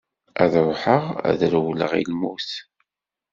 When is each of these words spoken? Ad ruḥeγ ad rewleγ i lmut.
Ad 0.43 0.53
ruḥeγ 0.65 1.03
ad 1.29 1.41
rewleγ 1.51 1.91
i 1.99 2.03
lmut. 2.11 2.49